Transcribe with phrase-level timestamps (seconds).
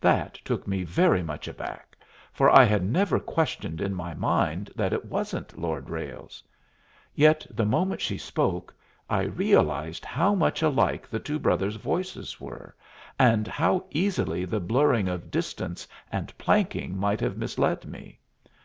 [0.00, 1.96] That took me very much aback,
[2.32, 6.42] for I had never questioned in my mind that it wasn't Lord Ralles.
[7.14, 8.74] Yet the moment she spoke,
[9.08, 12.74] I realized how much alike the two brothers' voices were,
[13.20, 18.18] and how easily the blurring of distance and planking might have misled me.